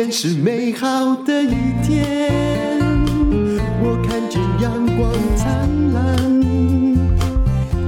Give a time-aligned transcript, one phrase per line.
[0.00, 2.30] 天是美好的一天，
[3.82, 6.16] 我看见阳光灿烂。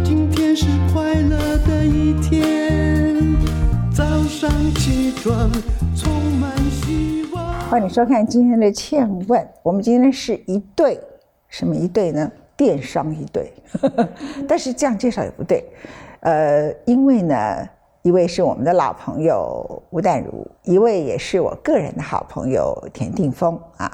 [0.04, 3.16] 今天是快乐的一天，
[3.94, 5.50] 早上起床
[5.96, 7.50] 充满希望。
[7.70, 11.00] 欢迎收看今天的《倩问》，我们今天是一对，
[11.48, 12.30] 什么一对呢？
[12.58, 13.50] 电商一对，
[14.46, 15.64] 但是这样介绍也不对，
[16.20, 17.66] 呃，因为呢。
[18.02, 23.88] 一位是我们的老朋友吴淡如，一位也是我个人的好朋友田定峰啊。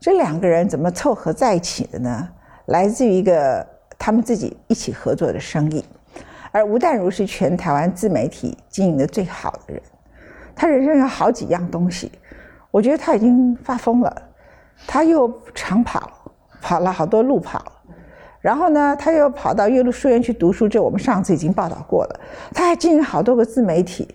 [0.00, 2.28] 这两个人怎么凑合在一起的呢？
[2.66, 3.64] 来自于一个
[3.96, 5.84] 他们自己一起合作的生意。
[6.50, 9.80] 而吴淡如是全台湾自媒体经营的最好的人，
[10.56, 12.10] 他人生有好几样东西，
[12.72, 14.22] 我觉得他已经发疯了。
[14.84, 16.10] 他又长跑，
[16.60, 17.64] 跑了好多路跑。
[18.44, 22.20] 然后呢，他又跑到岳麓书院去读书，这我们上次已经报道过了。
[22.52, 24.06] 他还经营好多个自媒体，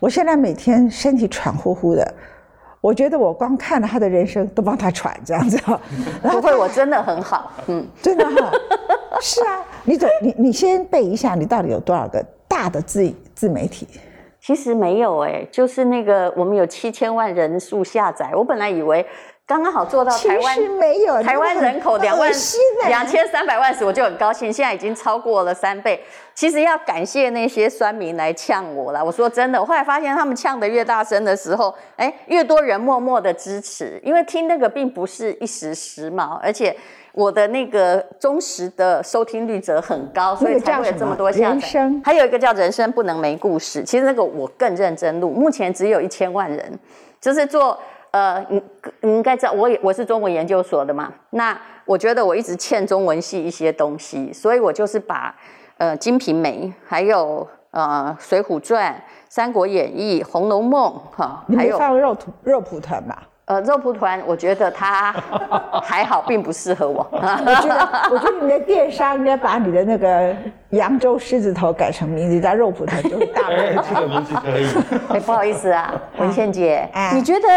[0.00, 2.14] 我现在每天身体喘呼呼的，
[2.80, 5.58] 我觉得我光看了他的人生都帮他喘这样子。
[6.24, 8.50] 不会，我真的很好，嗯，真的哈，
[9.20, 13.86] 是啊，你怎你你先背一下，你到底有多少个大的自自媒体？
[14.40, 19.04] 其实没有哎，就是那个我们有七千万人数下载，我本来以为。
[19.46, 22.32] 刚刚好做到台湾，没有台湾人口两万
[22.88, 24.52] 两千三百万时，我就很高兴。
[24.52, 26.02] 现在已经超过了三倍。
[26.34, 29.04] 其实要感谢那些酸民来呛我了。
[29.04, 34.00] 我说真的，我后来发现他们呛得越大声的时候，哎，越多人默默的支持。
[34.02, 36.76] 因为听那个并不是一时时髦，而且
[37.12, 41.50] 我的那个忠实的收听率则很高，所以才会有这么多下载。
[41.50, 46.76] 人生还有一个叫“人生不能没故事”，其实那个我更认真录，目前只有一千万人，
[47.20, 47.78] 就是做。
[48.16, 48.62] 呃，你
[49.02, 51.12] 你应该知道，我也我是中文研究所的嘛。
[51.30, 55.36] 那我觉得我一直欠中文系一些东西，所以我就是把
[55.76, 58.94] 呃《金瓶梅》还有呃《水浒传》
[59.28, 63.28] 《三国演义》《红楼梦》哈，还有放肉肉蒲团吧。
[63.46, 65.14] 呃，肉蒲团，我觉得它
[65.84, 67.06] 还好，并不适合我。
[67.12, 70.34] 我觉得，我觉得你的电商应该把你的那个
[70.70, 73.82] 扬州狮子头改成名字叫肉蒲团，就是大 问题。
[73.94, 74.66] 这个名字可以。
[75.14, 77.48] 哎，不好意思啊，文倩姐，你觉得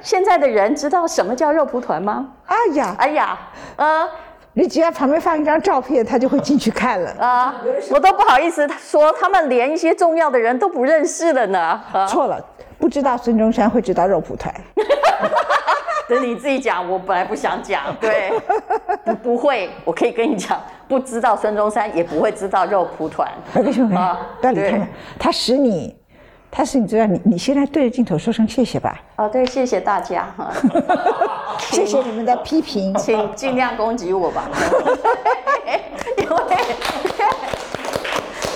[0.00, 2.28] 现在的人知道什么叫肉蒲团吗？
[2.46, 3.38] 哎呀，哎呀，
[3.74, 4.08] 呃，
[4.54, 7.10] 你只要旁边放一张照片，他就会进去看了。
[7.18, 7.54] 啊，
[7.90, 11.80] 我都不好意思说，他们连一些重要的人都不认识了呢。
[12.08, 12.38] 错了。
[12.78, 14.52] 不知道孙中山会知道肉蒲团，
[16.08, 16.90] 等你自己讲。
[16.90, 18.32] 我本来不想讲，对，
[19.04, 19.70] 不不会。
[19.84, 23.30] 我可以跟你讲，不知道孙中山也不会知道肉蒲团。
[23.54, 23.96] 为什么？
[24.00, 24.82] 啊，对，
[25.16, 25.96] 他使你，
[26.50, 27.20] 他使你知道你。
[27.24, 29.00] 你现在对着镜头说声谢谢吧。
[29.14, 30.50] 哦，对，谢谢大家哈，
[31.58, 34.48] 谢谢你们的批评，请尽量攻击我吧。
[36.16, 36.36] 因为。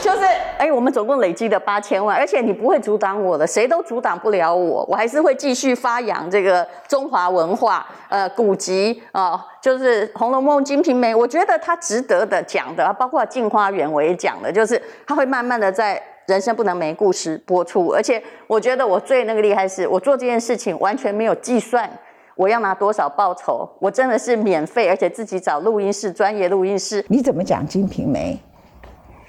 [0.02, 0.20] 就是，
[0.56, 15.96] 哎，我们总共累积了八千万，而且你不会阻挡我的，谁都阻挡不了我，我还是会继续发扬这个中华文化，呃，古籍啊、呃，就是《红楼梦》《金瓶梅》，我觉得它值得的讲的，包括《镜花缘》我也讲了，就是它会慢慢的在
[16.26, 21.90] 《人生不能没故事》播出，而且我觉得我最那个厉害是，我做这件事情完全没有计算
[22.36, 27.02] 我要拿多少报酬，我真的是免费，而且自己找录音室，专业录音室。
[27.08, 28.38] 你怎么讲《金瓶梅》？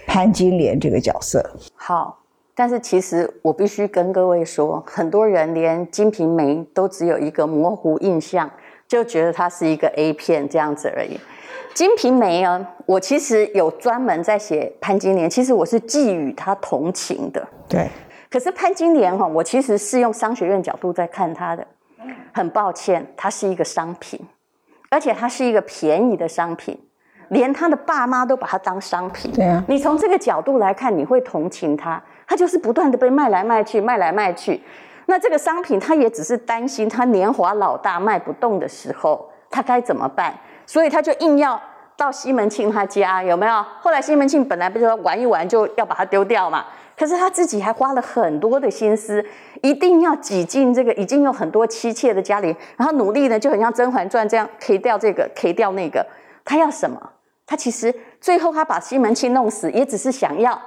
[0.09, 1.41] 潘金莲这个角色
[1.75, 2.19] 好，
[2.53, 8.49] 但是其实我必须跟各位说，很多人连《金瓶梅》都只有一个模糊印象，
[8.87, 11.15] 就觉得它是一个 A 片这样子而已。
[11.73, 17.47] 《金瓶梅》啊，我其实有专门在写潘金莲，其实我是寄予她同情的。
[17.69, 17.87] 对，
[18.29, 21.65] 可是潘金莲哈，我其实是用商学院角度在看她的。
[22.33, 24.19] 很抱歉，它是一个商品，
[24.89, 26.79] 而且它是一个便宜的商品。
[27.29, 29.61] 连他的爸妈都把它当商品，对啊。
[29.67, 34.63] 你从这个角度来看，你会同情他，他就是不断的被卖来卖去，卖来卖去。
[35.07, 40.33] 那这个商品，他也只是担心他年华老大卖不动的时候，他该怎么办？
[40.65, 41.61] 所以他就硬要
[41.97, 43.61] 到西门庆他家，有没有？
[43.81, 46.63] 后来西门庆本来不是说玩一玩就要把它丢掉嘛？
[46.97, 49.23] 可是他自己还花了很多的心思，
[49.61, 56.05] 一定要挤进这个已经有很多妻妾的家里，然后努力呢，就很像《甄嬛传》这样，K 掉这个，K 掉那个，
[56.43, 57.11] 他要什么？
[57.45, 60.59] 他其实最后他把西门庆弄死，也只是想要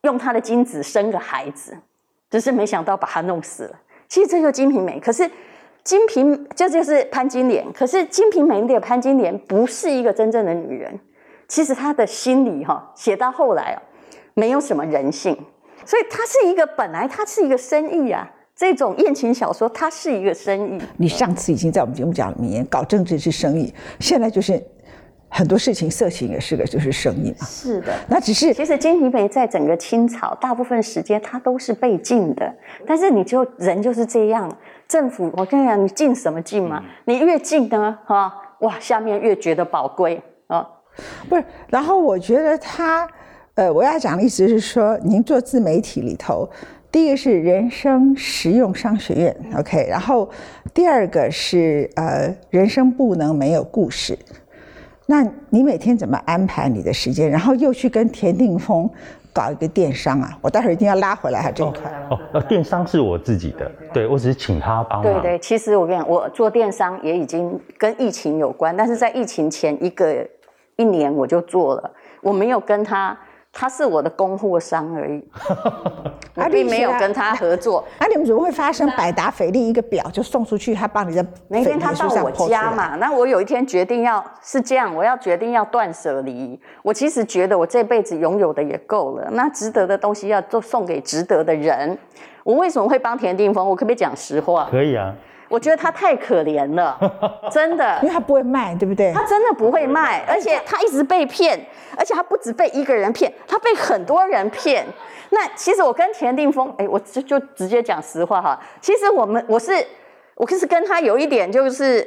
[0.00, 1.76] 用他的精子生个孩子，
[2.30, 3.78] 只是没想到把他弄死了。
[4.08, 5.30] 其实这就金瓶梅，可是
[5.84, 10.98] 金瓶这就是潘金莲，可是金瓶梅里的潘金莲不是一个真正的女人。
[11.46, 13.82] 其实她的心里哈，写到后来啊，
[14.34, 15.36] 没有什么人性，
[15.84, 20.82] 所以它是一个本来它是一个生意啊，这种艳情小说它是一个生意。
[20.96, 24.62] 你上次已经在我们节目讲了，名言搞政治是生意，现在就是。
[25.32, 27.46] 很多事情，色情也是个就是生意嘛。
[27.46, 32.52] 是的，那只是其实金瓶梅在整个清朝大部分时间它都是被禁的，
[32.84, 34.50] 但是你就人就是这样，
[34.88, 36.82] 政府，我跟你讲，你禁什么禁嘛？
[37.04, 40.68] 你越禁呢，哈，哇，下面越觉得宝贵啊。
[41.28, 43.08] 不是，然后我觉得他，
[43.60, 46.48] 呃，我要讲的意思是说，您做自媒体里头，
[46.90, 50.26] 第一个是人生实用商学院，OK，然后
[50.72, 54.18] 第二个是呃，人生不能没有故事。
[55.04, 57.30] 那你每天怎么安排你的时间？
[57.30, 58.88] 然后又去跟田定峰。
[59.32, 60.36] 搞一个电商啊！
[60.40, 61.82] 我待会儿一定要拉回来他这一块。
[62.10, 65.12] 哦，呃，电商是我自己的，对，我只是请他帮忙。
[65.12, 70.26] 对对，其实我跟你讲，我做电商也已经跟疫情有关，但是在疫情前一个
[70.74, 71.88] 一年我就做了，
[72.22, 73.16] 我没有跟他。
[73.52, 75.22] 他是我的供货商而已，
[76.36, 77.84] 我并没有跟他合作。
[77.98, 80.74] 那、啊、你们怎么会发生百达翡丽一个表就送出去？
[80.74, 82.94] 他帮你在那天他到我家嘛？
[82.96, 86.58] 那我有一天决定要是这样，我要决定要断舍离。
[86.82, 91.98] 我其实觉得我这辈子拥有的也够了，那值得的东西要都送给值得的人。
[92.44, 93.68] 我为什么会帮田定峰？
[93.68, 94.68] 我可不可以讲实话？
[94.70, 95.14] 可以啊。
[95.50, 96.96] 我觉得他太可怜了，
[97.50, 99.12] 真的，因为他不会卖，对不对？
[99.12, 101.60] 他真的不会卖，而且他一直被骗，
[101.98, 104.86] 而且他不止被一个人骗，他被很多人骗。
[105.30, 108.60] 那其实我跟田定峰，哎，我就就直接讲实话哈。
[108.80, 109.72] 其实我们我是
[110.36, 112.06] 我就是跟他有一点就是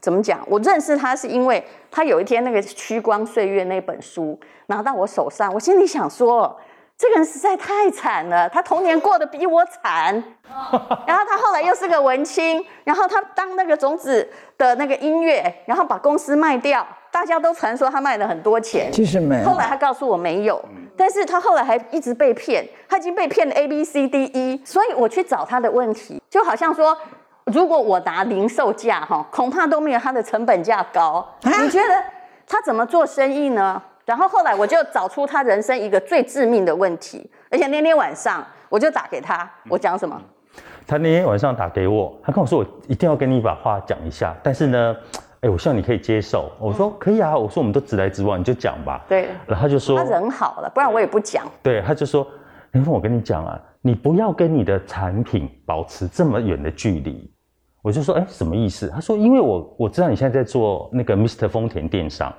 [0.00, 0.40] 怎么讲？
[0.48, 6.58] 我认识他是因为他有一天那个《趋光岁月》那本书拿到我手上，我心里想说。
[7.02, 10.14] 这个人实在太惨了，他童年过得比我惨，
[11.04, 19.44] 然后他后来又是个文青，然后他当那个种子的那个音乐，然后把公司卖掉，大家都传说他卖了很多钱，其实没有。
[19.50, 20.64] 后来他告诉我没有，
[20.96, 26.96] 但是他后来还一直被骗，他已经被骗了 A B C D E，所以我去找他的问题，就好像说，
[27.46, 32.04] 如果我拿零售价哈，恐怕都没有他的成本价高，你觉得
[32.46, 33.82] 他怎么做生意呢？
[34.12, 40.20] 然后后来我就找出他人生一个最致命的问题，而且那天晚上我就打给他，我讲什么？
[40.86, 44.94] 他那天晚上打给我，他跟我说我一定要跟你把话讲一下，但是呢，
[45.40, 46.52] 哎，我希望你可以接受。
[46.60, 49.02] 我说可以啊，我说我们都直来直往，你就讲吧。
[49.08, 49.28] 对。
[49.46, 51.50] 然后他就说他人好了，不然我也不讲。
[51.62, 52.26] 对，他就说，
[52.72, 57.32] 林峰，我跟你讲啊，你不要跟你的产品保持这么远的距离。
[57.80, 58.88] 我就说，哎，什么意思？
[58.88, 61.48] 他说，因为我我知道你现在在做那个 Mr.
[61.48, 62.30] 丰田电商。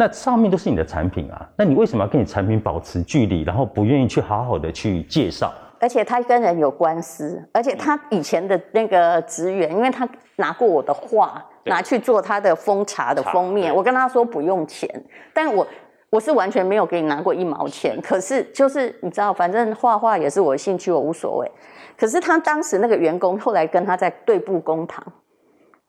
[0.00, 5.52] 那上面都是你的产品啊，那你为什么要跟你产品保持距离，然后不愿意去好好的去介绍？
[5.78, 14.88] 而且他跟人有官司，而且他以前的那个职员，因为他拿过我的画拿去做他的封茶的封面，我跟他说不用钱，
[15.34, 15.66] 但我
[16.08, 18.00] 我是完全没有给你拿过一毛钱。
[18.00, 21.50] 可是就是你知道，反正画画也是我的兴趣，我无所谓。
[21.98, 25.04] 可是他当时那个员工后来跟他在对簿公堂。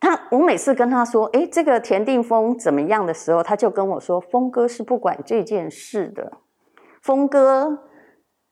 [0.01, 6.33] 他，我每次跟他说，诶，这个田定峰怎么样的时候，他就跟我说，峰哥是不管这件事的，
[7.03, 7.77] 峰哥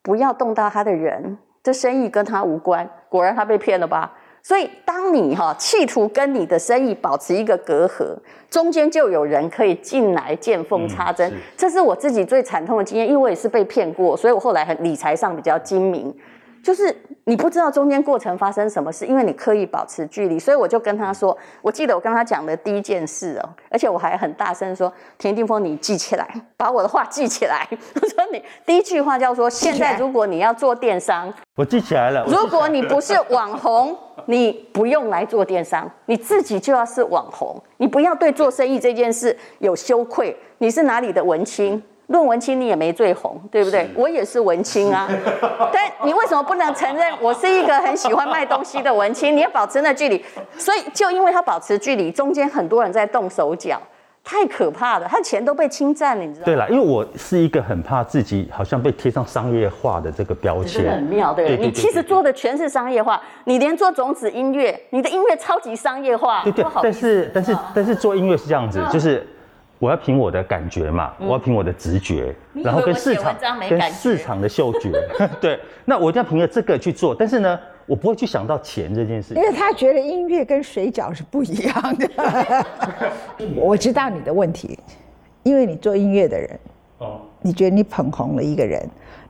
[0.04, 2.88] 不要动到他的人，这生意跟他无关。
[3.10, 4.14] 果然他被骗了吧？
[4.44, 8.16] 所以当你哈企图跟你的生意保持一个隔阂，
[8.50, 16.16] 中间就有人可以进来见缝插针，这是我自己最惨痛的经验，因为我也是被骗过，所以我后来很理财上比较精明。
[16.64, 16.96] 就是
[17.26, 26.28] 你不知道中间过程发生什么事，因为你刻意保持距离，所以我就跟他说，我记得我跟他讲的第一件事哦，而且我还很大声说，田定峰，你记起来，
[26.58, 27.68] 把我的话记起来。
[27.72, 32.26] 我说你第一句话叫说，现在如果你要做电商，我记起来了。
[32.28, 40.36] 如果你不是网红，你不用来做电商，你自己就要是网红，你不要对做生意这件事有羞愧。
[40.58, 41.82] 你是哪里的文青？
[42.10, 43.88] 论文青你也没最红，对不对？
[43.96, 45.08] 我也是文青啊，
[45.72, 49.38] 但你为什么不能承认我是一个很喜欢卖东西的文青？
[49.38, 50.24] 你要保持那距离，
[50.58, 53.80] 所以就因为他保持距离，中间很多人在动手脚，
[54.24, 56.46] 太可怕了，他的钱都被侵占了，你知道吗？
[56.46, 61.68] 对了，因为我是一个很怕自己好像被贴上商业化的这个标签，很妙，对不对？
[61.68, 69.28] 你其实做的全是商业化，你连做种子音乐，你的音乐超级商业化，对对，但是但是但是做音乐是这样子，就是。
[69.80, 73.36] 我要凭我的感觉嘛，嗯、我要凭我的直觉，然后跟市场
[73.70, 74.92] 跟市场的嗅觉，
[75.40, 77.16] 对，那我一定要凭着这个去做。
[77.16, 79.34] 但是呢，我不会去想到钱这件事。
[79.34, 82.66] 情，因为他觉得音乐跟水饺是不一样的。
[83.56, 84.78] 我知道你的问题，
[85.44, 86.60] 因为你做音乐的人，
[86.98, 88.82] 哦，你觉得你捧红了一个人。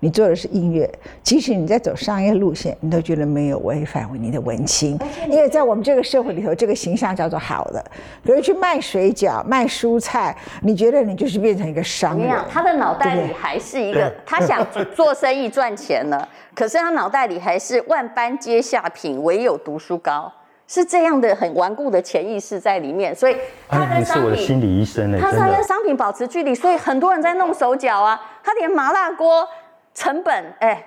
[0.02, 0.90] 你做的是音乐，
[1.22, 4.98] 即使你在走商业路线，你都觉得没有违反你的文青，
[5.28, 7.84] 因为在我们这个社会里头，这个形象叫做好的。
[8.24, 12.34] 比如去卖水饺、卖蔬菜，你觉得你就是变成一个商人。
[12.50, 16.26] 他的脑袋里还是一个， 他想做生意赚钱呢，
[16.56, 20.32] 可是他脑袋里还是万般皆下品，唯有读书高，
[20.70, 23.14] 是这样的很顽固的潜意识在里面。
[23.14, 23.36] 所以
[23.68, 29.46] 他跟商品，是我的心理医生呢，他是他跟商品保持距离，所以很多人在弄手脚啊，他连麻辣锅。
[29.92, 30.82] 成本哎，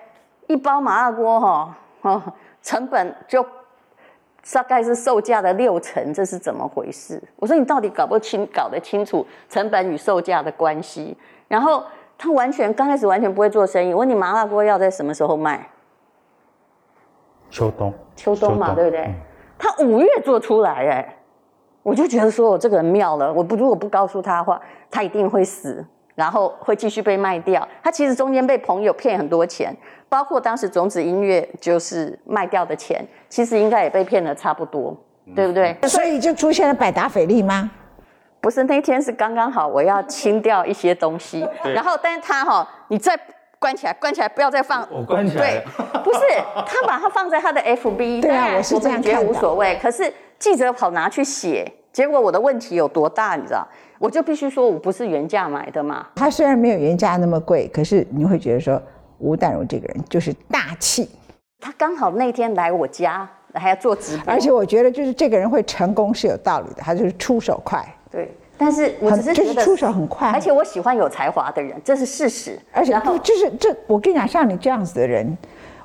[0.46, 2.22] 一包麻辣锅哈，哦，
[2.62, 3.44] 成本就
[4.54, 7.22] 大概是售价的六成，这是怎么回事？
[7.36, 11.14] 我说你到底搞不清，搞得清楚成本与售价的关系。
[11.48, 11.84] 然后
[12.16, 13.92] 他完全刚开始完全不会做生意。
[13.92, 15.68] 我问你麻辣锅要在什么时候卖？
[17.50, 19.02] 秋冬，秋冬嘛，对不对？
[19.02, 19.14] 嗯
[19.62, 21.16] 他五月做出来，哎，
[21.85, 23.33] 我就觉得说我这个人妙了。
[23.33, 27.66] 我不如果不告诉他的话，他一定会死，然后会继续被卖掉。
[27.81, 29.73] 他其实中间被朋友骗很多钱，
[30.09, 34.97] 包括当时种子音乐就是卖掉的钱，其实应该也被骗了差不多，
[35.37, 35.76] 对不对？
[35.87, 37.71] 所以就出现了百达翡丽吗？
[38.40, 43.16] 不是，那天是刚刚好，我要清掉一些东西， 然后但是他哈，你再。
[43.62, 44.85] 关起来，关起来，不要再放。
[44.90, 45.40] 我关起来。
[45.40, 45.64] 对，
[46.02, 46.19] 不是
[46.66, 48.21] 他把它放在他的 FB。
[48.21, 49.00] 对啊，我是这样。
[49.00, 49.78] 觉得无所谓。
[49.81, 53.64] 可是记者跑拿去写，结果我的问题有多大，你知道？
[54.00, 56.04] 我就必须说我不是原价买的嘛。
[56.16, 58.83] 他虽然没有原价那么贵，可是你会觉得说
[59.19, 61.09] 吴淡如这个人就是大气。
[61.61, 64.33] 他刚好那天来我家，还要做直播。
[64.33, 67.81] 而且我觉得就是这个人会成功是有道理的，他就是出手快。
[68.11, 68.37] 对。
[68.59, 72.59] 但是我只是觉得就是出手很快，而且我喜欢有才华的人，这是事实。
[72.73, 72.92] 而且
[73.23, 75.37] 就是这，我跟你讲，像你这样子的人，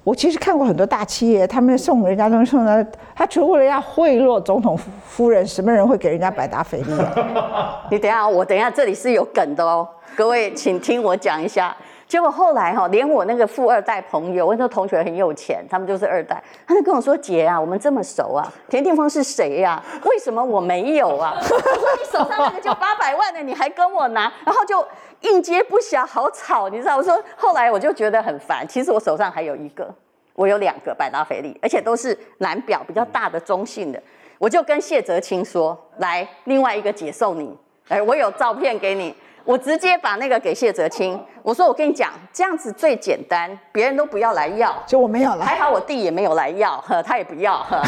[0.04, 7.84] 我其实看过很多大企业，他们送人家东西送的，他除了要贿赂总统夫人，什么人会给人家百达翡丽啊？
[7.90, 11.76] 你等一下，我等一下，这里是有梗的哦，各位请听我讲一下。
[12.08, 19.84] 结果后来哈，连我那个富二代朋友，我那个同学很有钱，他们就是二代，他就跟我说：“姐啊，我们这么熟啊，田定丰是谁呀？
[20.06, 21.58] 为什么我没有啊？” 我说
[22.00, 24.86] ：“你手上那个就八百万的，你还跟我拿？” 然后就
[25.22, 26.96] 应接不暇，好吵，你知道？
[26.96, 28.66] 我说后来我就觉得很烦。
[28.66, 29.94] 其实我手上还有一个，
[30.34, 34.02] 我有两个百达翡丽，而且都是蓝表，比较大的中性的。
[34.38, 37.58] 我就跟谢哲清说：“来，另外一个姐送你，
[37.90, 39.14] 哎，我有照片给你。”
[39.48, 45.46] 我直接把那个给谢哲清，我说我跟你讲，这样子最简单，别人都不要来要，就我没有来。
[45.46, 47.82] 还好我弟也没有来要，呵，他也不要，呵，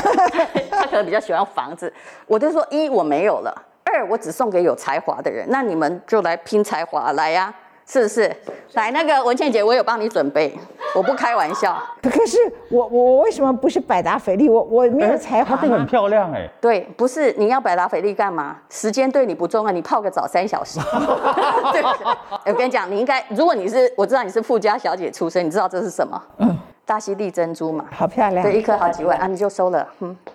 [0.71, 1.93] 他 可能比较喜欢房子。
[2.27, 7.53] 我就说一我没有了，二我只送给有才华的人，那你们就来拼才华来呀、啊。
[7.91, 8.31] 是不是？
[8.73, 10.55] 来，那个文倩姐，我有帮你准备，
[10.93, 11.75] 我不开玩笑。
[12.03, 12.37] 可是
[12.69, 14.47] 我我为什么不是百达翡丽？
[14.47, 15.57] 我我没有才华。
[15.57, 16.47] 她很漂亮哎。
[16.61, 18.57] 对，不是你要百达翡丽干嘛？
[18.69, 20.79] 时间对你不重要，你泡个澡三小时。
[21.73, 21.81] 对，
[22.45, 26.21] 我跟你讲，你应该，如果你是，我知道你是富家小姐出身，你知道这是什么？
[26.37, 26.55] 嗯，
[26.85, 27.85] 大溪地珍珠嘛。
[27.91, 28.43] 好漂亮。
[28.43, 29.87] 对，一颗好几万啊，你就收了。
[30.01, 30.15] 嗯。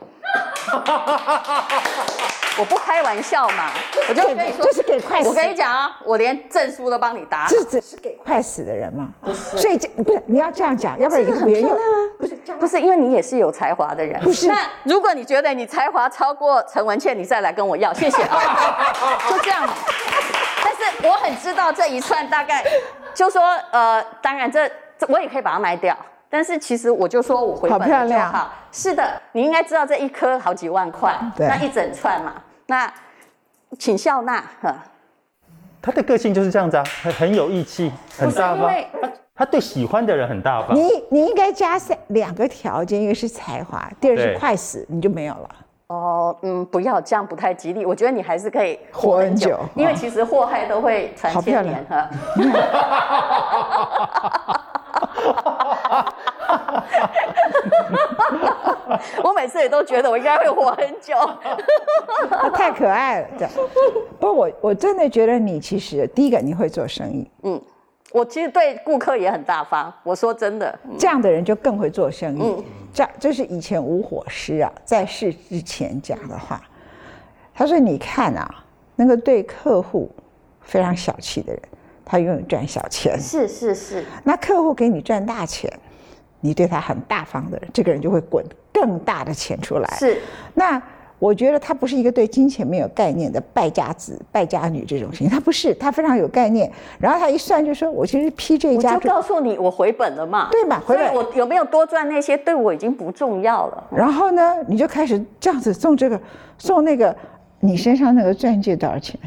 [2.58, 3.70] 我不开玩笑嘛，
[4.08, 5.28] 我就跟你说，这是给快死。
[5.28, 7.46] 我跟你讲啊，我连证书都帮你打。
[7.48, 9.08] 这只是给快死的人嘛？
[9.20, 11.78] 不是，所以这不是你要这样讲，要不然你很漂亮啊。
[12.18, 14.20] 不是，不是，因为你也是有才华的人。
[14.20, 14.46] 不是。
[14.46, 18.86] 那如果你觉得你才华超过陈文茜，你再来跟我要，谢谢啊。
[19.28, 19.68] 就这样。
[20.62, 22.64] 但是我很知道这一串大概，
[23.12, 23.42] 就说
[23.72, 24.68] 呃，当然这
[24.98, 25.96] 这我也可以把它卖掉。
[26.34, 28.00] 但是其实我就说我回本了就好。
[28.00, 28.50] 好漂亮。
[28.72, 32.32] 是的，你应该知道这一颗好几万块，那一整串嘛。
[32.66, 32.92] 那
[33.78, 34.42] 请笑纳。
[35.80, 38.68] 他的个性就是这样子啊，很很有义气，很大方。
[39.00, 40.74] 他他对喜欢的人很大方。
[40.76, 45.48] 你你应该加三两个条件，一个是才华，第二是快死，你就没有了。
[45.86, 47.86] 哦，嗯，不要这样，不太吉利。
[47.86, 52.10] 我觉得你还是可以活很久，很久因为其实祸害都会传千年哈。
[59.22, 61.14] 我每次也都觉得我应该会活很久，
[62.54, 63.28] 太可爱了。
[63.38, 63.50] 这样，
[64.18, 67.60] 不过我我真的觉得你其实第一个你会做生意，嗯，
[68.12, 69.92] 我其实对顾客也很大方。
[70.02, 72.42] 我说真的，这样的人就更会做生意。
[72.42, 76.60] 嗯，这这是以前吴火师啊在世之前讲的话。
[77.56, 78.64] 他说：“你看啊，
[78.96, 80.10] 那个对客户
[80.62, 81.62] 非常小气的人，
[82.04, 83.16] 他永远赚小钱。
[83.16, 85.72] 是是是，那客户给你赚大钱。”
[86.44, 89.88] 你对他很大方的人，这个人就会滚更大的钱出来。
[89.96, 90.18] 是，
[90.52, 90.80] 那
[91.18, 96.70] 我觉得他不是一个对金钱没有概念的败家子、败家女这种型，他不是，他非常有概念。
[96.98, 100.78] 然后他一算就说：“我其实批这一家，我就告诉你，我回本了嘛，对嘛？
[100.84, 103.84] 回本，我有没有多赚那些，对我已经不重要了。
[103.90, 106.20] 然后呢，你就开始这样子送这个，
[106.58, 107.16] 送那个，
[107.60, 109.18] 你身上那个钻戒多少钱？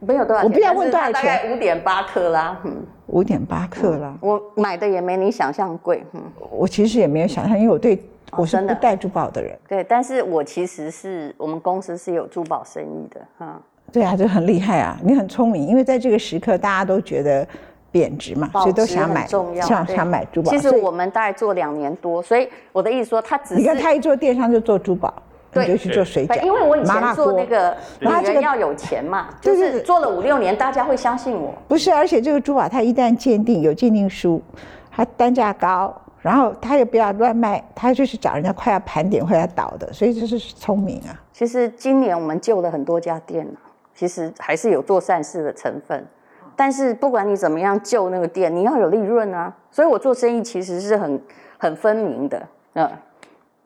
[0.00, 6.04] 没有多少钱，我不要问多少钱，大概五点八克拉，嗯。”五点八克拉，我买的也没你想象贵。
[6.12, 8.00] 嗯，我其实也没有想象，因为我对
[8.36, 9.58] 我是不戴珠宝的人。
[9.68, 13.60] 对，但是我其实是我们公司是有珠宝生意的，哈。
[13.92, 14.98] 对啊，就很厉害啊！
[15.04, 17.46] 你很聪明，因为在这个时刻大家都觉得
[17.90, 20.50] 贬值嘛，所以都想买，想想买珠宝。
[20.50, 25.12] 其实我们大概做两年多，所以我的意思说，他只是你看他一做电商就做珠宝。
[25.52, 31.54] 对，就去做水饺，因为我以前做那个女人要有钱嘛，就是做了五六年，大家会相信我。
[31.68, 34.42] 不是，而且这个珠宝它一旦鉴定有鉴定书，
[34.90, 41.20] 它单价高，然后他也不要乱卖，他就是找人家快要盘点或要倒的，所以这是聪明啊。
[41.32, 43.46] 其实今年我们救了很多家店，
[43.94, 46.06] 其实还是有做善事的成分。
[46.54, 49.52] 但是不管你怎么样救那个店，你要有利润啊。
[49.70, 51.20] 所以我做生意其实是很
[51.58, 52.88] 很分明的，嗯，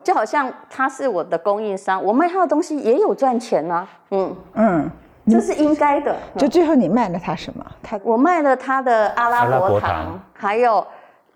[0.07, 4.37] 就好像他是我的供应商，我卖他的东西也有赚钱啊，嗯。
[4.55, 4.91] 嗯，
[5.29, 6.15] 这是应该的。
[6.37, 7.67] 就最后你卖了他什么？
[7.83, 10.87] 他我卖了他的阿拉伯糖，还有。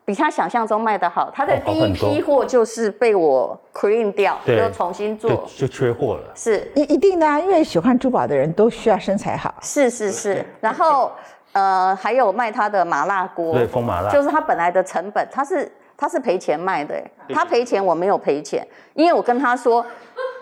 [0.02, 6.22] 比他想象中卖的好，他的第一批货就是被我 clean 掉，就重新做，就缺货了。
[6.34, 9.54] 是，一一定的啊，因为喜欢珠宝的人都需要身材好。
[9.60, 11.12] 是是是，然后
[11.52, 15.70] 呃，还有卖他的麻辣锅，对，风麻辣，就是他本来的成本，他是
[16.00, 16.94] 他是赔钱卖的，
[17.28, 19.84] 他赔钱我没有赔钱，因为我跟他说。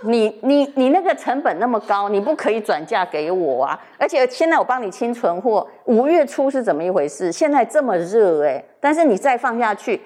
[0.02, 3.76] 你你你那个成本那么高，你不可以转嫁给我啊！
[3.98, 7.32] 而且现在我帮你清存货，五月初是怎么一回事？
[7.32, 10.00] 现在这么热哎，但是你再放下去，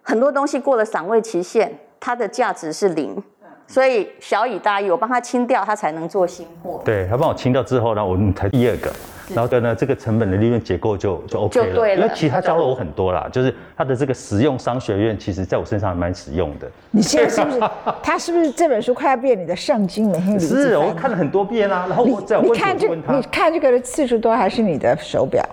[0.00, 3.20] 很多东西过了赏味期限，它的价值是零。
[3.66, 6.80] 所以小以大义，我帮他清掉，他才能做新货。
[6.84, 8.92] 对，他帮我清掉之后，然后我们才第二个，
[9.34, 11.94] 然后呢，这个成本的利润结构就就 OK 了。
[11.94, 16.70] 因为其实他教了我很多啦，就是他的这个实用商学院，其实在我身上还蛮实用的。
[16.90, 17.60] 你现在是不是？
[18.02, 20.10] 他是不是这本书快要变你的圣经？
[20.10, 21.86] 每天是，我看了很多遍啊。
[21.88, 25.44] 然后我再问，你看这，你看这个的次数多，还是你的手表？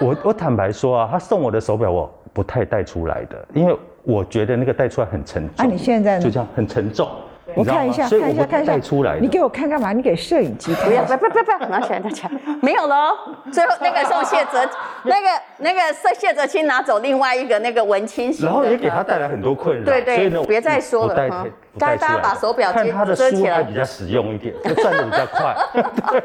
[0.00, 3.76] 我我坦白说啊，他送我的手表我不太带出来的，因为。
[4.04, 5.64] 我觉得那个带出来很沉重。
[5.64, 6.24] 啊，你现在呢？
[6.24, 7.08] 就这样很沉重。
[7.54, 8.72] 我看一下，看一下，看一下。
[8.72, 9.18] 带出来。
[9.20, 9.92] 你给我看干嘛？
[9.92, 10.88] 你给摄影机看。
[10.88, 12.30] 不要，不要，不要，不要，拿起来，拿起来。
[12.60, 13.12] 没有了。
[13.52, 14.68] 最后那个送谢哲，
[15.04, 15.28] 那个
[15.58, 18.46] 那个谢谢哲青拿走另外一个那个文青型。
[18.46, 19.84] 然后也给他带来很多困扰。
[19.84, 20.28] 对对。
[20.46, 21.28] 别再说了。
[21.28, 21.46] 哈。
[21.78, 25.56] 大家把手表看他的书还比较实用一点，就转得比较快。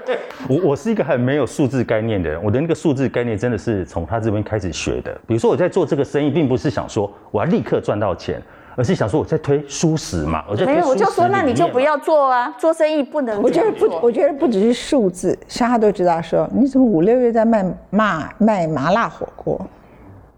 [0.06, 0.20] 对。
[0.50, 5.14] 我我是一个很没有数字概念的人，我的那个数字概念真的是从他这边开始学的。
[5.26, 8.42] 比如说我在做这个生意，并不是想说我要立刻赚到钱。
[8.78, 10.76] 而是想说我在推舒适嘛，我在推。
[10.76, 13.42] 没有，我就说那你就不要做啊，做生意不能。
[13.42, 19.60] 我觉得不，我觉得不只是数字，像他都知道说，你怎么五六月在卖麻卖麻辣火锅？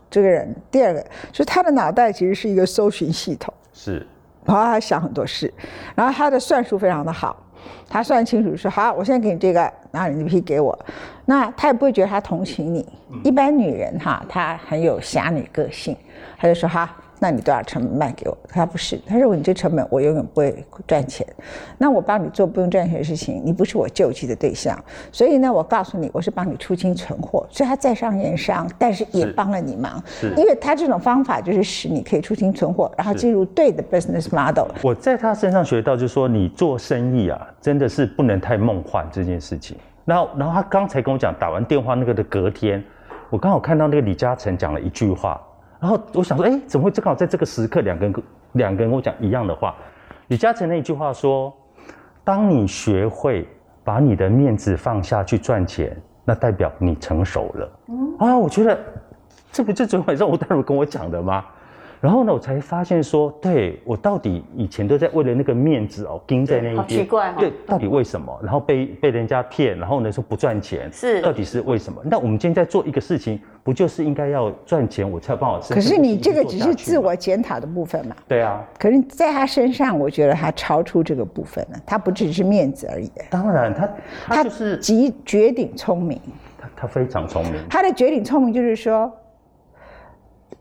[0.10, 1.02] 这个人，第二个
[1.34, 4.08] 就是他的脑袋其实是一个搜寻系统，是，
[4.46, 5.54] 然后他想很多事，
[5.94, 7.36] 然后他的算术非常的好，
[7.90, 10.80] 他算清楚说好，我现在给你这个，然后你那批给我，
[11.26, 12.88] 那他也不会觉得他同情你。
[13.26, 15.94] 一般女人哈，她很有侠女个性，
[16.38, 16.90] 她就说哈。
[17.20, 18.38] 那你多少成本卖给我？
[18.48, 21.26] 他不是，他认为你这成本我永远不会赚钱。
[21.78, 24.78] 那我帮你做不用赚钱的事情，你不是我救济的对象。
[25.12, 30.02] 所以呢，我告诉你，我是帮你出清存货，所以他在商言商，但是也帮了你忙。
[30.08, 34.68] 是，因为他这种方法就是使你可以出清存货，然后进入对的 business model。
[34.82, 39.78] 我在他身上学到，就是说你做生意啊，真的是不能太梦幻这件事情。
[40.06, 42.84] 然后，然后他刚才跟我讲，打完电话那个的隔天，
[43.30, 45.40] 我刚好看到那个李嘉诚讲了一句话。
[45.80, 48.14] 然后我想说，哎，怎么会正好在这个时刻，两个人
[48.54, 49.76] 两个人跟我讲一样的话？
[50.28, 51.54] 李嘉诚那一句话说
[52.24, 53.48] ：“当你学会
[53.84, 58.78] 把你的面子放下去赚钱，那代表你成熟了。”嗯啊，我觉得
[59.52, 61.46] 这不就昨天晚上吴大如跟我讲的吗？
[62.02, 68.40] 然后呢，我才发现说，对，我到底以前都在为了那个面子哦，盯在那一边，好奇怪哦，对，到底为什么？
[68.42, 72.02] 然后被被人家骗，然后呢说不赚钱，是，到底是为什么？
[72.06, 75.74] 那我们今天在做一个事情，不就是应该要赚钱，我才有办法吃？
[75.74, 78.16] 可是你这个只是自我检讨的部分嘛？
[78.30, 78.66] 对啊。
[78.78, 83.12] 可是在他身上，我觉得他超出这个部分了，他不只是面子而已。
[83.30, 83.90] 当然，他
[84.26, 86.18] 他就是极绝顶聪明，
[86.58, 87.56] 他他非常聪明。
[87.70, 89.12] 他的绝顶聪明就是说。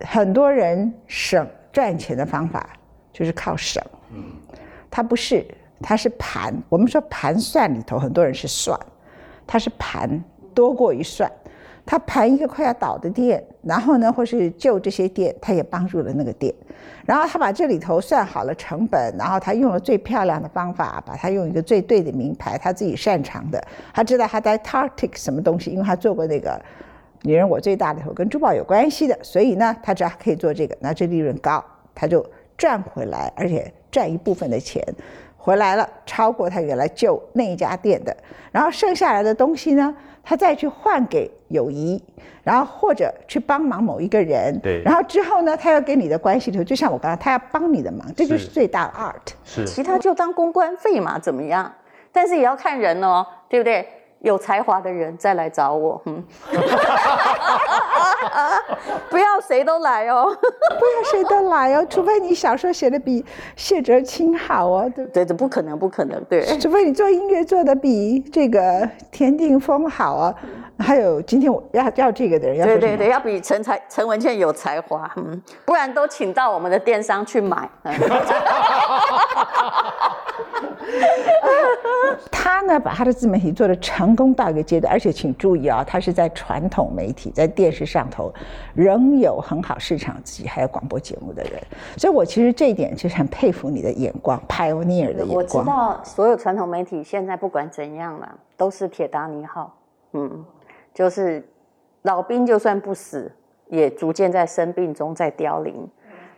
[0.00, 2.68] 很多人省赚钱的方法
[3.12, 3.82] 就是靠省，
[4.12, 4.24] 嗯，
[4.90, 5.44] 他不是，
[5.82, 6.54] 他是盘。
[6.68, 8.78] 我们说盘算里头，很多人是算，
[9.46, 10.22] 他是盘
[10.54, 11.30] 多过于算。
[11.84, 16.54] 他盘一个快要倒的店，然后呢，或是救这些店，他也帮助了那个店。
[17.06, 23.58] 然后他把这里头算好了成本，然后他用了最漂亮的方法，把他用一个最对的名牌，他自己擅长的，
[23.94, 26.60] 他知道他在 Tartic 什么东西，因为他做过那个。
[27.22, 32.24] 女人我最大的头跟珠宝有关系的，所以呢，他只要可以做这个，那这利润高，他就
[32.56, 34.82] 赚回来，而且赚一部分的钱
[35.36, 38.16] 回来了，超过他原来救那一家店的，
[38.52, 42.02] 然后剩下来的东西呢，他再去换给友谊，
[42.42, 48.48] 然后或者去帮忙某一个人，对，然后之后呢，他要跟你的关系头，就像我刚才，他要帮你的忙，这就是。
[48.48, 51.72] 最大的 art，是，其他就当公关费嘛，怎么样？
[52.10, 53.86] 但是也要看人哦，对不对？
[54.20, 56.24] 有才华的人再来找我，嗯，
[59.08, 70.34] 不要谁都来哦， 不要谁都来哦，除非你小说写的比谢哲青好哦，对对，这不可能，不可能，对，除非你做音乐做的比这个田定峰好啊，
[70.78, 77.68] 还有今天我要要这个的人要，对对对，要比陈才陈文倩有才华，嗯，不然都请到我们的电商去买。
[77.84, 77.94] 嗯。
[82.30, 88.32] 他呢，把他的自媒体做的成成功到一个阶段，而且请注意啊、他是在传统媒体，在电视上头
[88.74, 91.60] 仍有很好市场自己还有广播节目的人，
[91.98, 95.34] 所以我其实这一点其实很佩服你的眼光，pioneer 的眼光。
[95.34, 99.76] 我知道所有传统媒体现在不管怎样了，都是铁达尼号，
[100.14, 100.42] 嗯，
[100.94, 101.46] 就是
[102.00, 103.30] 老兵就算不死，
[103.66, 105.86] 也逐渐在生病中在凋零。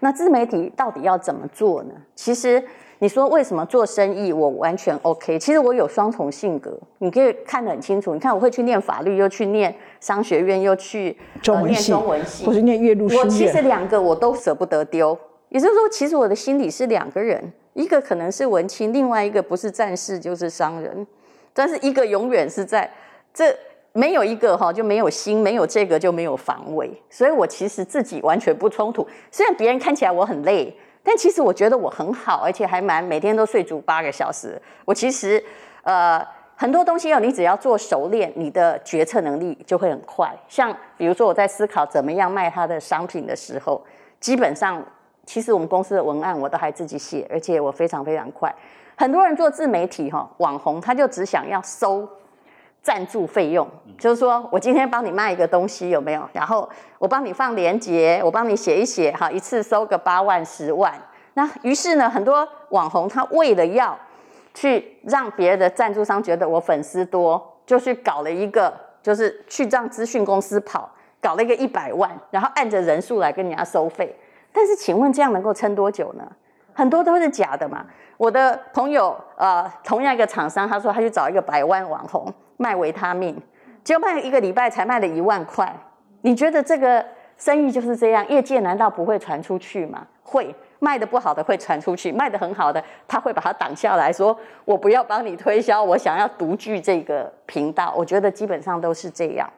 [0.00, 1.94] 那自媒体到底要怎么做呢？
[2.16, 2.64] 其实。
[3.02, 5.38] 你说为什么做生意我完全 OK？
[5.38, 8.12] 其实我有双重性格，你可以看得很清楚。
[8.12, 13.24] 你看我会去念法律，又去念商学院，又去中文系，呃、念中文系，或是念岳麓书院。
[13.24, 15.18] 我其实两个我都舍不得丢。
[15.48, 21.06] 也就是说，其实我的心里是两个人，一个可能是文青，另外一个不是战士就是商人。
[21.54, 22.88] 但是一个永远是在
[23.32, 23.46] 这，
[23.94, 26.92] 没有一个哈就没有心，没有这个就没有防卫。
[27.08, 29.08] 所以我其实自己完全不冲突。
[29.30, 30.76] 虽然别人看起来我很累。
[31.02, 34.60] 但其实我觉得我很好，而且还蛮每天都睡足八个小时。
[34.84, 35.42] 我其实，
[35.82, 36.24] 呃，
[36.56, 40.30] 很多东西要你只要做熟练，你的决策能力就会很快。
[40.48, 43.82] 像比如说我在思考怎么样卖他的商品的时候，
[44.20, 44.84] 基本上
[45.24, 48.54] 其实我们公司的文案我都还自己写，而且我非常非常快。
[48.96, 52.06] 很多人做自媒体哈，网红他就只想要收。
[52.82, 56.28] 赞助费用就是说我今天帮你卖一个东西有没有？
[56.32, 60.92] 然后我帮你放链接，我帮你写一写，哈，一次收个八万十万。
[61.34, 63.96] 那于是呢，很多网红他为了要
[64.54, 70.90] 去让别的赞助商觉得我粉丝多，就去搞了一个，就是去让资讯公司跑，
[71.20, 74.18] 搞了一个一百万，然后按着人数来跟人家收费。
[74.52, 76.24] 但是请问这样能够撑多久呢？
[76.72, 77.84] 很多都是假的嘛。
[78.16, 82.32] 我的朋友呃，同样一个厂商，他说他去找一个百万网红。
[82.60, 83.34] 卖维他命，
[83.82, 85.74] 结果卖一个礼拜才卖了一万块。
[86.20, 87.02] 你觉得这个
[87.38, 88.28] 生意就是这样？
[88.28, 90.06] 业界难道不会传出去吗？
[90.22, 99.50] 会，卖得不好的会传出去，卖得很好的他会把它挡下来说：“我不要帮你推销，我想要独具这个频道。”我觉得基本上都是这样。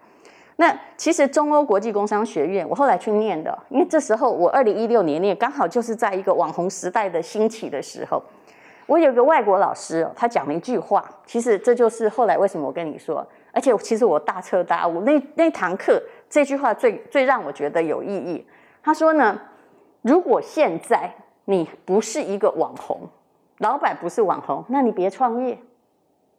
[0.55, 8.23] 那其实中欧国际工商学院，我后来去念的，因为这时候我二零一六年念，刚好就是在一个网红时代的兴起的时候。
[8.87, 15.01] 我有个外国老师，他讲了一句话，其实这就是后来为什么我跟你说，而且其实我大彻大悟。
[15.03, 18.47] 那那堂课这句话最最让我觉得有意义。
[18.83, 19.41] 他说呢，
[20.03, 21.15] 如果现在
[21.45, 23.09] 你不是一个网红，
[23.59, 25.57] 老板不是网红，那你别创业，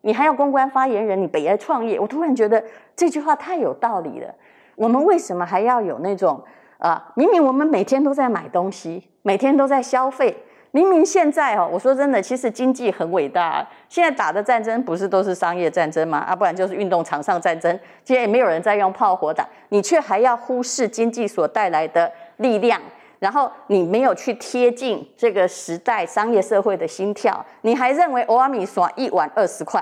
[0.02, 2.00] 你还要公关发言人，你别创业。
[2.00, 2.64] 我突然觉得
[2.96, 4.36] 这句话太有道理了。
[4.76, 6.44] 我们为什么还要有那种
[6.78, 7.12] 啊？
[7.16, 10.44] 明明我们每天都在买东西，每天都在消费。
[10.76, 13.64] 明明现在哦，我说真的，其实经济很伟大。
[13.88, 16.18] 现在打的战争不是都是商业战争吗？
[16.18, 17.80] 啊，不然就是运动场上战争。
[18.04, 22.82] 既然也没有人在用炮火打，你却还要忽视经济所带来的力量，
[23.20, 29.80] 然后你没有去贴近这个时代商业社会的心跳，你还认为蚵仔面线一碗二十块。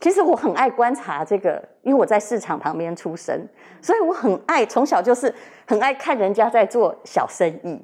[0.00, 3.46] 其实我很爱观察这个，因为我在市场旁边出生，
[3.82, 5.34] 所以我很爱从小就是
[5.66, 7.78] 很爱看人家在做小生意。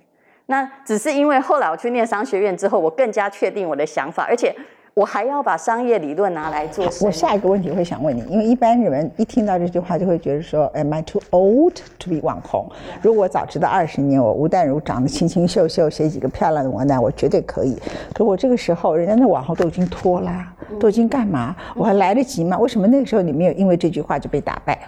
[0.46, 4.54] 那只是因为后来我去念商学院之后，我更加确定我的想法，而且
[4.92, 6.84] 我还要把商业理论拿来做。
[7.00, 12.70] 我下一个问题会想问你，因为一般人一听到这句话就会觉得说，Am I too old to be 网红？
[13.00, 17.76] 如果我早知道二十年，我吴淡如长得清清秀秀，写几个漂亮的文案，我绝对可以。
[18.12, 21.56] 可我这个时候，人家那网红都已经脱啦，都已经干嘛？
[21.74, 22.58] 我还来得及吗？
[22.58, 24.78] 为什么那个时候你没有因为这句话就被打败？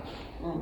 [0.44, 0.52] 嗯。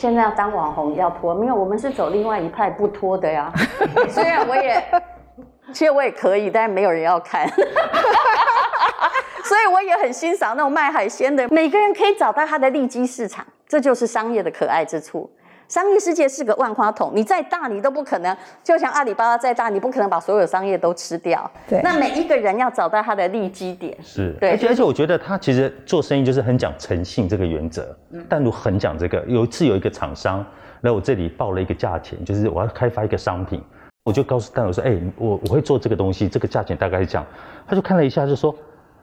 [0.00, 3.52] 现在要当网红要脱，没有，我们是走另外一派不脱的呀。
[4.08, 4.82] 虽然我也，
[5.74, 7.46] 其实我也可以，但是没有人要看。
[9.44, 15.30] 所以我也很欣赏那种卖海鲜的，每个人可以找到他的利基市场，这就是商业的可爱之处。
[15.70, 21.48] 商业世界是个万花筒，你再大你都不可能，就像阿里巴巴再大，你不可能把所有商业都吃掉。
[21.68, 23.96] 对，那每一个人要找到他的利基点。
[24.02, 24.50] 是，对。
[24.50, 27.96] 而且而且，我觉得他其实做生意就是很讲诚信这个原则。
[28.10, 28.20] 嗯。
[28.28, 29.24] 淡如很讲这个。
[29.28, 30.44] 有一次有一个厂商
[30.80, 33.62] 来我这里报了一个价钱，就是我要开发一个商品，
[34.02, 37.24] 我就告诉淡如说：“哎、欸，我我会做这个东西，这个价钱大概是这样。”
[37.68, 38.52] 他就看了一下，就说：“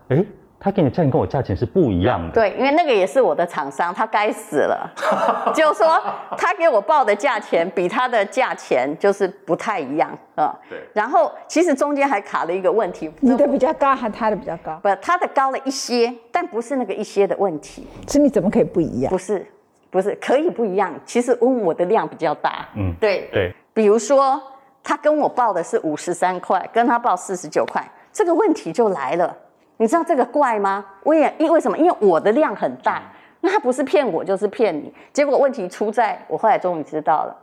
[0.09, 0.27] 哎、欸，
[0.59, 2.33] 他给你的价钱跟我价钱是不一样的。
[2.33, 4.91] 对，因为那个也是我的厂商，他该死了，
[5.53, 6.01] 就是说
[6.35, 10.53] 他给我报的价钱比他的价钱就是不太一样啊。
[10.67, 10.79] 对。
[10.93, 14.79] 然后其实中间还卡了一个问题，你的比较高还是他的比较高？
[14.81, 17.87] 不，他的高了一些，但不是那个一些的问题。
[18.07, 19.11] 是你怎么可以不一样？
[19.11, 19.45] 不是，
[19.91, 20.91] 不是可以不一样。
[21.05, 22.67] 其实问我的量比较大。
[22.75, 23.53] 嗯，对对。
[23.75, 24.41] 比如说
[24.83, 29.37] 他跟我报的是五十三块，跟他报四十九块，这个问题就来了。
[29.77, 30.85] 你知道这个怪吗？
[31.03, 31.77] 我也因为什么？
[31.77, 33.01] 因为我的量很大，
[33.41, 34.93] 那他不是骗我就是骗你。
[35.13, 37.35] 结果问题出在我后来终于知道了，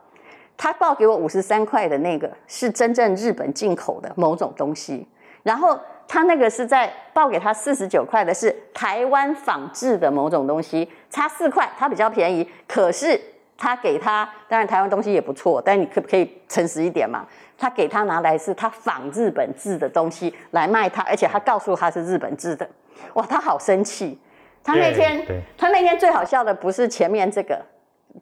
[0.56, 5.06] 他报给我五十三块的那个是真正日本进口的某种东西，
[5.42, 12.48] 然后他那个是在报给他四十九块的是台湾仿制的某种东西，差四块，他比较便宜。
[12.66, 13.20] 可是
[13.56, 17.26] 他给他，当然台湾东西也不错，但你可不可以诚实一点嘛？
[17.56, 22.68] 他给他拿来是他仿日本制的东西来卖他，而且他告诉他是日本制的，
[23.14, 24.18] 哇，他好生气。
[24.62, 25.24] 他那天，
[25.56, 27.62] 他那天最好笑的不是前面这个，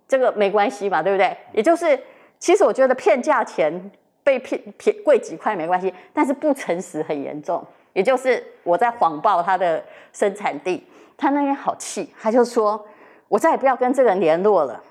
[0.06, 1.36] 这个没关系嘛，对不对？
[1.52, 1.98] 也就是，
[2.38, 3.90] 其实我觉得骗价钱
[4.22, 7.64] 被骗骗贵几块没关系，但是不诚实很严重。
[7.92, 10.84] 也就是我在谎报他的生产地，
[11.16, 12.84] 他那天好气，他就说，
[13.28, 14.82] 我再也不要跟这个人联络了。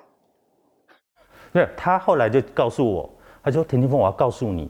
[1.53, 3.09] 对，他后来就告诉我。
[3.43, 4.69] 他说：“田定峰，我要告诉你，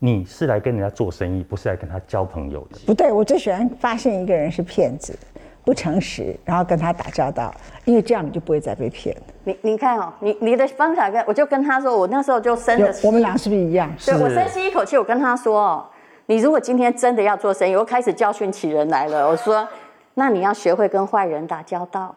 [0.00, 2.80] 你是来跟人家做生意，不是来跟他交朋友的。
[2.86, 5.16] 不对，我最喜欢发现一个人是骗子，
[5.64, 7.54] 不诚实，然后跟他打交道，
[7.84, 9.16] 因为这样你就不会再被骗。
[9.44, 13.88] 你你看哦，你你的方法跟我就跟他说，我那时候就深的，我们俩是不是一样？
[14.04, 15.86] 对，我深吸一口气，我跟他说哦，
[16.26, 19.28] 你如果今天真的要做生意，我开始教训起人来了。
[19.28, 19.68] 我说，
[20.14, 22.12] 那你要学会跟坏人打交道，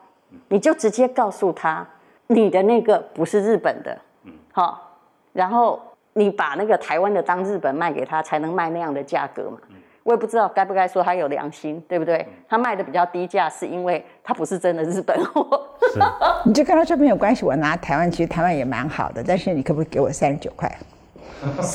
[0.48, 1.88] 你就直接告诉他，
[2.28, 4.90] 你的那个不是日本的，嗯，好。”
[5.34, 5.82] 然后
[6.14, 9.58] 你把那个台湾的当日本卖给他，才能卖那样的价格嘛？
[10.04, 12.24] 我也不知道该不该说他有良心，对不对？
[12.48, 15.60] 他卖的比较低价，是因为他不是真的日本货。
[15.92, 16.00] 是，
[16.46, 20.72] 你就跟他说没有关系，我拿台湾，其实台湾也蛮好的，但是你可不可以给我三十九块？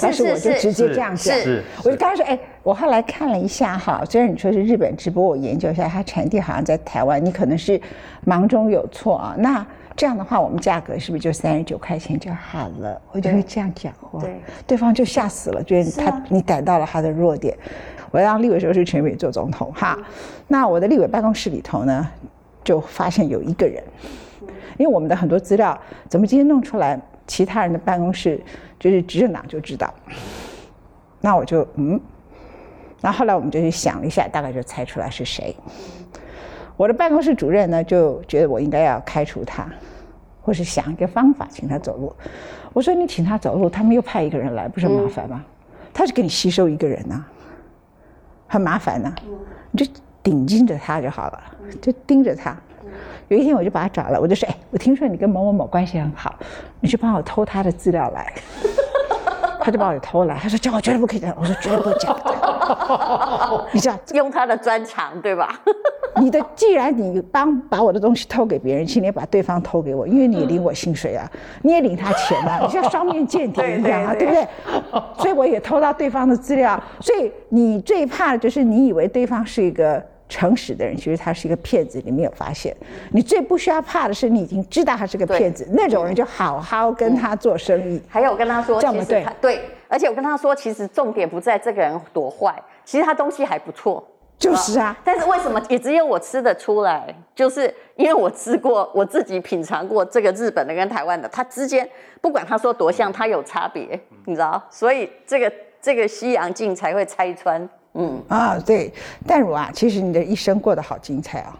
[0.00, 1.36] 但是我就直接这样讲，
[1.78, 7.80] 我就跟他说，哎，我后来看了一下哈，虽然你说是日本直播，我研究一下，它产地好像在台湾，你可能是
[8.24, 9.66] 忙中有错啊，那。
[9.98, 13.02] 这样的话，我们价格是不是就三十九块钱就好了？
[13.10, 17.58] 我就会这样讲话，对，对方就吓死了，觉得他、啊、你逮到了他的弱点。
[18.12, 19.98] 我让立委时候是陈水扁做总统哈，
[20.46, 22.08] 那我的立委办公室里头呢，
[22.62, 23.82] 就发现有一个人，
[24.76, 25.76] 因为我们的很多资料
[26.08, 28.40] 怎么今天弄出来，其他人的办公室
[28.78, 29.92] 就是执政党就知道。
[31.20, 32.00] 那我就嗯，
[33.00, 35.56] 那后来我们就去想了一下，大概就猜出来是谁。
[36.78, 39.66] 我的办公室主任呢，就觉得我应该要开除他。
[40.40, 42.10] 或是想一个方法请他走路，
[42.72, 45.44] 我说你请他走路，他们又派一个人来，不是很麻烦吗？
[45.92, 47.22] 他是给你吸收一个人呐，
[48.46, 49.12] 很麻烦呐，
[49.70, 51.42] 你就顶盯着他就好了，
[51.82, 52.56] 就盯着他。
[53.28, 56.34] 有一天我就把他找了，我就说：“哎，我听说你跟某某某关系很好，
[56.80, 58.32] 你去帮我偷他的资料来。”
[59.60, 62.16] 他就把我给偷来，他说：“叫我绝对不可以这样。”我说：“绝对不会这样。”
[63.72, 65.60] 你知道 用他的专长对吧？
[66.20, 71.30] 你的既然你帮把我的东西偷给别人，请你也把对方偷给我，因为你领我薪水啊，
[71.62, 74.46] 你也领他钱啊， 你像双面间谍一样啊，对不对？
[75.18, 76.80] 所以我也偷到对方的资料。
[77.00, 82.76] 所以你最怕的就是你以为对方是一个诚实的人，其实他是一个骗子，你没有发现。
[83.12, 88.00] 你最不需要怕的是你已经知道他是个骗子，那种人就好好跟他做生意。
[88.08, 94.06] 还有我跟他说，这样对对，而且我跟他说，其实重点不在这个人多坏，其实他东西还不错。
[94.38, 97.12] 就是啊，但是为什么也只有我吃得出来？
[97.34, 101.88] 就是因为我吃过，我自己品尝过这个日本的跟台湾的，它之间
[102.20, 104.62] 不管他说多像，它有差别，你知道？
[104.70, 107.68] 所以这个这个西洋镜才会拆穿。
[107.98, 108.92] 嗯啊，对，
[109.26, 111.58] 淡如啊，其实你的一生过得好精彩啊，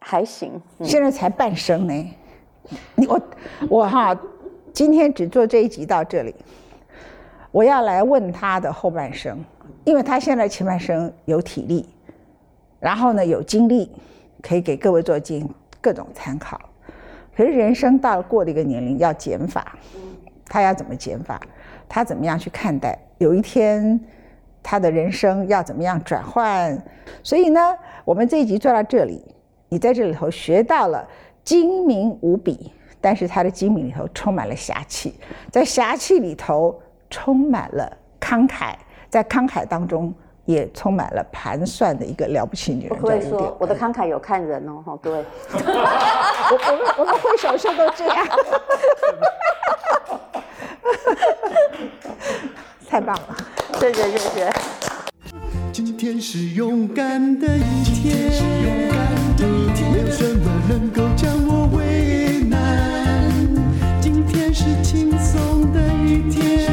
[0.00, 2.10] 还行，嗯、现在才半生呢。
[2.94, 3.20] 你我
[3.68, 4.14] 我哈，
[4.72, 6.34] 今天只做这一集到这里，
[7.50, 9.38] 我要来问他的后半生。
[9.84, 11.88] 因为他现在前半生有体力，
[12.78, 13.90] 然后呢有精力，
[14.40, 15.48] 可以给各位做进
[15.80, 16.60] 各种参考。
[17.36, 19.76] 可是人生到了过了一个年龄要减法，
[20.44, 21.40] 他要怎么减法？
[21.88, 22.96] 他怎么样去看待？
[23.18, 23.98] 有一天
[24.62, 26.80] 他的人生要怎么样转换？
[27.22, 29.22] 所以呢，我们这一集做到这里，
[29.68, 31.06] 你在这里头学到了
[31.42, 35.18] 精明无比，但是他的精明里头充满了侠气，
[35.50, 38.74] 在侠气里头充满了慷慨。
[39.10, 40.10] 在慷慨当中，
[40.46, 42.98] 也充满了盘算的一个了不起女人。
[43.02, 45.24] 我会说，我的慷慨有看人哦，哈，各位。
[45.52, 45.58] 我
[46.72, 48.26] 我们我们会手势都这样。
[52.92, 53.36] 太棒了。
[53.80, 54.52] 谢谢谢谢。
[55.72, 58.30] 今天是勇敢的一天
[59.90, 63.32] 没有什么能够将我为难。
[63.98, 66.68] 今天是轻松的一天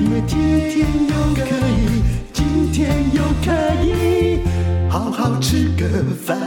[0.00, 0.38] 因为今
[0.70, 1.44] 天又可
[1.76, 3.52] 以今天又可
[3.84, 4.40] 以
[4.88, 5.86] 好好吃个
[6.24, 6.38] 饭。